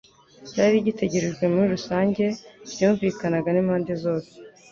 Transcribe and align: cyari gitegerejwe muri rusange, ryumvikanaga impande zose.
cyari 0.51 0.85
gitegerejwe 0.87 1.43
muri 1.53 1.67
rusange, 1.75 2.25
ryumvikanaga 2.71 3.47
impande 3.61 3.93
zose. 4.03 4.31